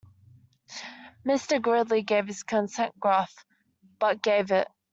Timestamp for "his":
2.25-2.41